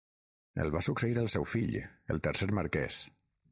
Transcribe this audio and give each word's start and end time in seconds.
El 0.63 0.71
va 0.75 0.81
succeir 0.87 1.19
el 1.25 1.29
seu 1.35 1.45
fill, 1.53 1.77
el 2.17 2.25
tercer 2.31 2.51
marquès. 2.61 3.01